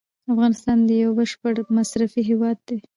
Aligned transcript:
افغانستان 0.31 0.77
یو 1.03 1.11
بشپړ 1.17 1.53
مصرفي 1.77 2.21
هیواد 2.29 2.57
دی. 2.67 2.77